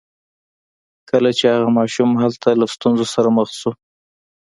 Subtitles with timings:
[1.09, 3.71] کله چې هغه ماشوم هلته له ستونزو سره مخ شو